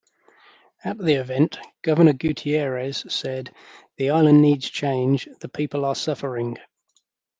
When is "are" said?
5.85-5.93